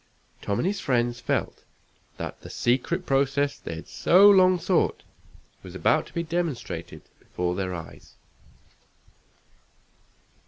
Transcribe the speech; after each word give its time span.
Tom 0.41 0.57
and 0.57 0.65
his 0.65 0.79
friends 0.79 1.19
felt 1.19 1.63
that 2.17 2.41
the 2.41 2.49
secret 2.49 3.05
process 3.05 3.55
they 3.59 3.75
had 3.75 3.87
so 3.87 4.27
long 4.27 4.57
sought 4.59 5.03
was 5.61 5.75
about 5.75 6.07
to 6.07 6.13
be 6.15 6.23
demonstrated 6.23 7.03
before 7.19 7.53
their 7.53 7.75
eyes. 7.75 8.15